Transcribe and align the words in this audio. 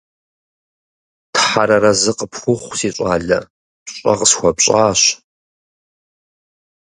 Тхьэр 1.33 1.69
арэзы 1.75 2.11
къыпхухъу, 2.17 2.75
си 2.79 2.89
щӀалэ, 2.95 3.39
пщӀэ 3.85 4.13
къысхуэпщӀащ. 4.19 5.01